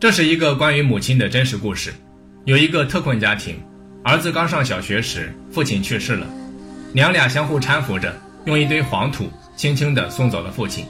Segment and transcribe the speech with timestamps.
[0.00, 1.92] 这是一个关于母亲的真实故事。
[2.46, 3.62] 有一个特困家庭，
[4.02, 6.26] 儿子刚上小学时，父亲去世了，
[6.94, 10.86] 娘俩相互搀扶着，用一堆黄土轻轻地送走了父亲。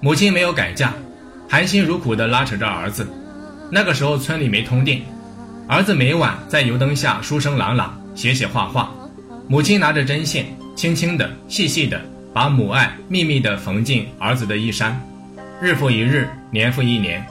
[0.00, 0.94] 母亲没有改嫁，
[1.48, 3.08] 含辛茹苦地拉扯着儿子。
[3.72, 5.02] 那个时候村里没通电，
[5.66, 8.94] 儿子每晚在油灯下书声朗朗，写写画画，
[9.48, 10.46] 母亲拿着针线，
[10.76, 12.00] 轻轻地、细细地
[12.32, 14.96] 把母爱秘密地缝进儿子的衣衫。
[15.60, 17.26] 日复一日，年复一年。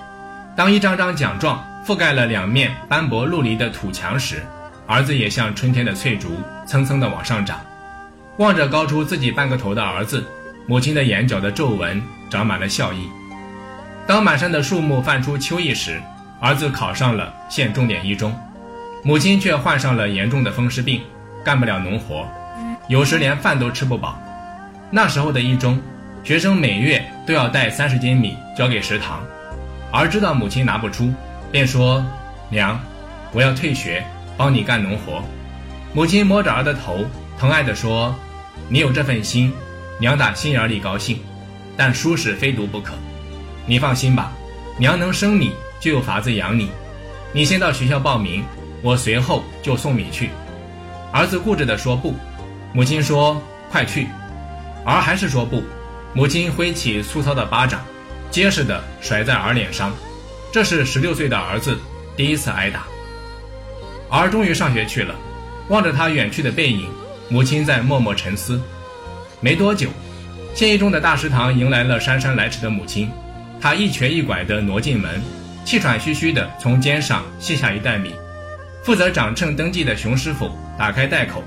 [0.58, 4.44] 当一张张奖状覆盖了两面斑驳陆离的土墙时，
[4.88, 7.62] 儿子也像春天的翠竹，蹭蹭地往上涨。
[8.38, 10.26] 望着高出自己半个头的儿子，
[10.66, 13.08] 母亲的眼角的皱纹长满了笑意。
[14.08, 16.02] 当满山的树木泛出秋意时，
[16.42, 18.36] 儿子考上了县重点一中，
[19.04, 21.04] 母亲却患上了严重的风湿病，
[21.46, 22.28] 干不了农活，
[22.88, 24.20] 有时连饭都吃不饱。
[24.90, 25.80] 那时候的一中，
[26.24, 29.22] 学生每月都要带三十斤米交给食堂。
[29.98, 31.12] 儿知道母亲拿不出，
[31.52, 32.06] 便说
[32.52, 32.80] ：“娘，
[33.32, 34.06] 我要退学，
[34.38, 35.24] 帮你干农活。”
[35.92, 37.04] 母亲摸着儿的头，
[37.40, 38.14] 疼爱地说
[38.70, 39.52] ：“你有这份心，
[40.00, 41.20] 娘打心眼里高兴。
[41.76, 42.94] 但书是非读不可。
[43.66, 44.32] 你放心吧，
[44.78, 46.70] 娘能生你，就有法子养你。
[47.34, 48.44] 你先到学校报名，
[48.84, 50.30] 我随后就送你去。”
[51.12, 52.14] 儿子固执地说不。
[52.72, 54.08] 母亲说：“快去。”
[54.86, 55.64] 儿还是说不。
[56.14, 57.82] 母亲挥起粗糙的巴掌。
[58.30, 59.92] 结实的甩在儿脸上，
[60.52, 61.78] 这是十六岁的儿子
[62.16, 62.86] 第一次挨打。
[64.10, 65.16] 儿终于上学去了，
[65.70, 66.88] 望着他远去的背影，
[67.30, 68.62] 母亲在默默沉思。
[69.40, 69.90] 没多久，
[70.54, 73.10] 县一中的大食堂迎来了姗姗来迟的母亲。
[73.60, 75.22] 她一瘸一拐地挪进门，
[75.66, 78.14] 气喘吁吁地从肩上卸下一袋米。
[78.84, 81.44] 负责掌秤登记的熊师傅打开袋口，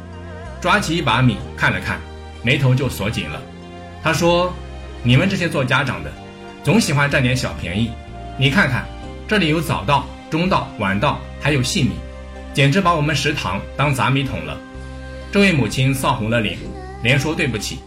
[0.60, 2.00] 抓起一把米看了看，
[2.42, 3.40] 眉头就锁紧了。
[4.02, 4.52] 他说
[5.02, 6.10] ：“你们这些做家长的。”
[6.62, 7.90] 总喜欢占点小便宜，
[8.36, 8.84] 你看看，
[9.26, 11.92] 这里有早稻、中稻、晚稻，还有细米，
[12.52, 14.58] 简直把我们食堂当杂米桶了。
[15.32, 16.58] 这位母亲臊红了脸，
[17.02, 17.78] 连说对不起。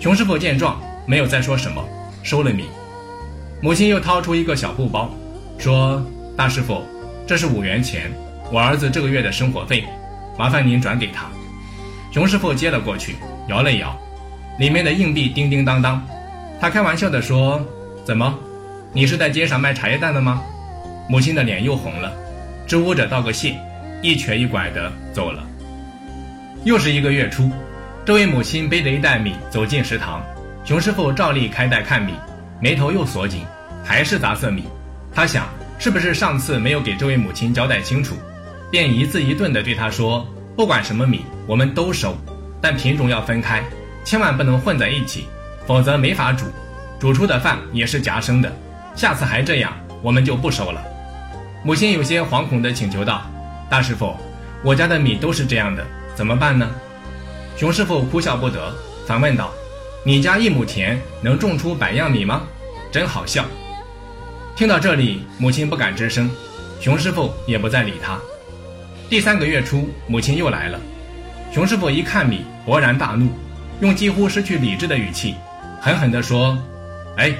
[0.00, 1.86] 熊师傅见状，没有再说什么，
[2.22, 2.64] 收了米。
[3.60, 5.10] 母亲又掏出一个小布包，
[5.58, 6.02] 说
[6.34, 6.82] ：“大师傅，
[7.26, 8.10] 这是五元钱，
[8.50, 9.84] 我儿子这个月的生活费，
[10.38, 11.26] 麻烦您转给他。”
[12.10, 13.16] 熊师傅接了过去，
[13.48, 13.94] 摇了摇，
[14.58, 16.02] 里面的硬币叮叮当当。
[16.58, 17.60] 他开玩笑地说。
[18.04, 18.36] 怎么，
[18.92, 20.42] 你是在街上卖茶叶蛋的吗？
[21.08, 22.12] 母亲的脸又红了，
[22.66, 23.56] 支吾着道个谢，
[24.02, 25.44] 一瘸一拐地走了。
[26.64, 27.50] 又是一个月初，
[28.04, 30.20] 这位母亲背着一袋米走进食堂，
[30.64, 32.12] 熊师傅照例开袋看米，
[32.60, 33.44] 眉头又锁紧，
[33.84, 34.64] 还是杂色米。
[35.14, 35.46] 他想，
[35.78, 38.16] 是不是上次没有给这位母亲交代清楚，
[38.68, 40.26] 便一字一顿地对他说
[40.56, 42.16] ：“不管什么米，我们都收，
[42.60, 43.62] 但品种要分开，
[44.04, 45.26] 千万不能混在一起，
[45.66, 46.46] 否则没法煮。”
[47.02, 48.56] 煮出的饭也是夹生的，
[48.94, 50.80] 下次还这样，我们就不收了。
[51.64, 53.22] 母亲有些惶恐地请求道
[53.68, 54.14] ：“大师傅，
[54.62, 56.70] 我家的米都是这样的，怎么办呢？”
[57.58, 58.72] 熊师傅哭笑不得，
[59.04, 59.50] 反问道
[60.06, 62.42] ：“你家一亩田能种出百样米吗？
[62.92, 63.44] 真好笑。”
[64.54, 66.30] 听到这里，母亲不敢吱声，
[66.78, 68.16] 熊师傅也不再理他。
[69.10, 70.78] 第三个月初，母亲又来了，
[71.52, 73.28] 熊师傅一看米，勃然大怒，
[73.80, 75.34] 用几乎失去理智的语气，
[75.80, 76.56] 狠狠地说。
[77.16, 77.34] 哎，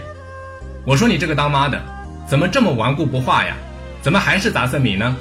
[0.85, 1.81] 我说你这个当妈的，
[2.27, 3.57] 怎么这么顽固不化呀？
[4.03, 5.17] 怎么还是杂色米呢？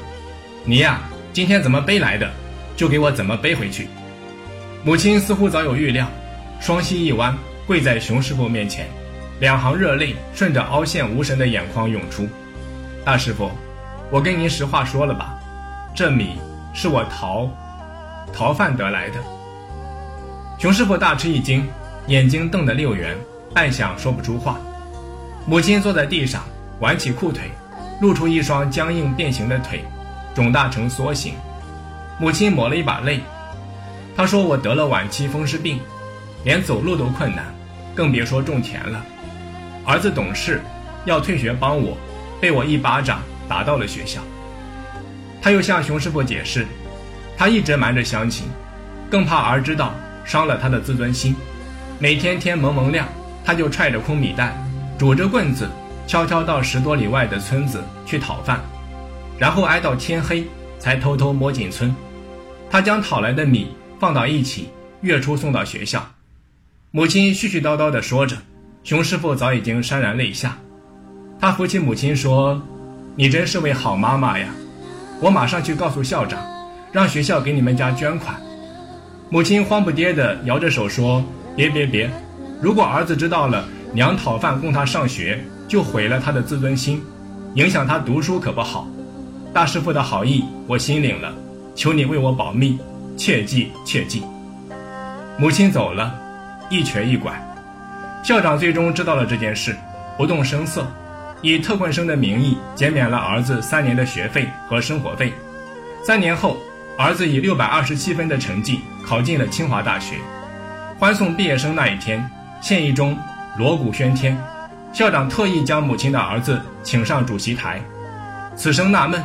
[0.66, 1.00] 你呀，
[1.32, 2.30] 今天怎么背来的，
[2.76, 3.88] 就给我怎么背回去。
[4.84, 6.06] 母亲似乎早有预料，
[6.60, 8.88] 双膝一弯，跪在熊师傅面前，
[9.40, 12.28] 两行热泪顺着凹陷无神的眼眶涌出。
[13.06, 13.50] 大师傅，
[14.10, 15.40] 我跟您实话说了吧，
[15.96, 16.40] 这米
[16.74, 17.50] 是我逃
[18.34, 19.16] 逃饭得来的。
[20.60, 21.68] 熊师傅大吃一惊，
[22.08, 23.16] 眼睛瞪得溜圆。
[23.54, 24.58] 半晌说不出话，
[25.46, 26.44] 母亲坐在地上，
[26.80, 27.52] 挽起裤腿，
[28.00, 29.84] 露出一双僵硬变形的腿，
[30.34, 31.34] 肿大成梭形。
[32.18, 33.20] 母亲抹了一把泪，
[34.16, 35.80] 她说：“我得了晚期风湿病，
[36.46, 37.46] 连走路都困难，
[37.94, 39.04] 更别说种田了。
[39.86, 40.62] 儿子懂事，
[41.04, 41.98] 要退学帮我，
[42.40, 44.22] 被我一巴掌打到了学校。”
[45.42, 46.66] 他又向熊师傅解释，
[47.36, 48.48] 他一直瞒着乡亲，
[49.10, 49.94] 更怕儿知道
[50.24, 51.36] 伤了他的自尊心。
[52.00, 53.08] 每天天蒙蒙亮。
[53.52, 54.56] 他就揣着空米袋，
[54.98, 55.70] 拄着棍子，
[56.08, 58.62] 悄悄到十多里外的村子去讨饭，
[59.38, 60.46] 然后挨到天黑
[60.80, 61.94] 才偷偷摸进村。
[62.70, 63.68] 他将讨来的米
[64.00, 64.70] 放到一起，
[65.02, 66.02] 月初送到学校。
[66.92, 68.38] 母亲絮絮叨叨地说着，
[68.86, 70.58] 熊师傅早已经潸然泪下。
[71.38, 72.62] 他扶起母亲说
[73.18, 74.48] ：“你真是位好妈妈呀！
[75.20, 76.42] 我马上去告诉校长，
[76.94, 78.34] 让学校给你们家捐款。”
[79.30, 81.22] 母亲慌不迭地摇着手说
[81.58, 82.10] ：“别别别！”
[82.62, 87.02] 如果儿子知道了娘讨饭供他上学，就毁了他的自尊心。
[87.56, 88.88] 影响他读书可不好。
[89.52, 91.34] 大师傅的好意我心领了，
[91.76, 92.78] 求你为我保密，
[93.18, 94.24] 切记切记。
[95.40, 96.14] 母亲走了，
[96.70, 97.34] 一瘸一拐。
[98.24, 99.76] 校长最终知道了这件事，
[100.16, 100.86] 不动声色，
[101.42, 105.34] 以特困生的名义减免了儿子三年的学费和生活费。
[106.06, 106.58] 三年后，
[106.96, 110.18] 儿子以六百二十七分的成绩考进了清华大学。
[111.00, 112.24] 欢送毕业生那一天，
[112.62, 113.18] 县议中
[113.58, 114.38] 锣鼓喧天，
[114.94, 117.82] 校长特意将母亲的儿子请上主席台。
[118.56, 119.20] 此生纳闷，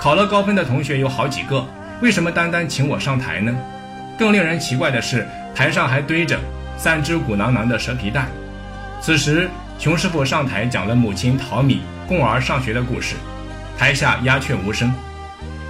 [0.00, 1.64] 考了高分的同学有好几个，
[2.00, 3.56] 为什么单单请我上台呢？
[4.18, 5.24] 更令人奇怪的是，
[5.54, 6.40] 台上还堆着
[6.76, 8.26] 三只鼓囊囊的蛇皮袋。
[9.00, 9.48] 此时，
[9.78, 13.14] 熊师傅上台讲了母亲淘米供儿上学的故事，
[13.78, 14.92] 台下鸦雀无声。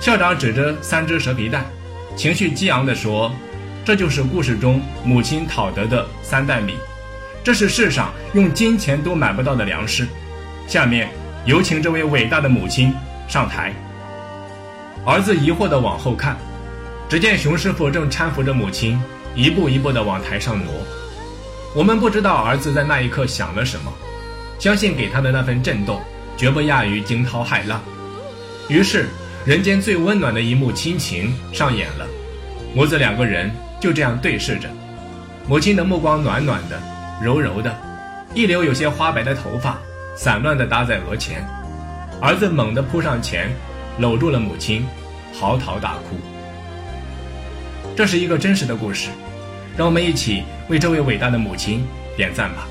[0.00, 1.62] 校长指着三只蛇皮袋，
[2.16, 3.30] 情绪激昂地说。
[3.84, 6.76] 这就是故事中母亲讨得的三袋米，
[7.44, 10.06] 这是世上用金钱都买不到的粮食。
[10.66, 11.08] 下面
[11.44, 12.94] 有请这位伟大的母亲
[13.28, 13.72] 上台。
[15.04, 16.36] 儿子疑惑地往后看，
[17.08, 19.00] 只见熊师傅正搀扶着母亲，
[19.34, 20.72] 一步一步地往台上挪。
[21.74, 23.92] 我们不知道儿子在那一刻想了什么，
[24.58, 26.00] 相信给他的那份震动，
[26.36, 27.82] 绝不亚于惊涛骇浪。
[28.68, 29.08] 于是，
[29.44, 32.06] 人间最温暖的一幕亲情上演了，
[32.74, 33.50] 母子两个人。
[33.80, 34.68] 就这样对视着，
[35.48, 36.80] 母亲的目光暖暖的、
[37.22, 37.72] 柔柔的，
[38.34, 39.78] 一绺有些花白的头发
[40.16, 41.46] 散乱地搭在额前。
[42.20, 43.48] 儿子猛地扑上前，
[43.98, 44.84] 搂住了母亲，
[45.32, 46.16] 嚎啕大哭。
[47.94, 49.10] 这是一个真实的故事，
[49.76, 51.86] 让我们一起为这位伟大的母亲
[52.16, 52.66] 点赞吧。